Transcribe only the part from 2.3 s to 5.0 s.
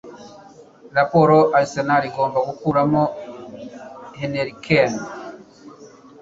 gukuramo Henirikih i